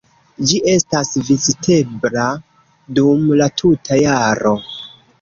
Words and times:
Ĝi 0.51 0.61
estas 0.71 1.11
vizitebla 1.27 2.25
dum 3.01 3.31
la 3.45 3.53
tuta 3.63 4.05
jaro. 4.07 4.61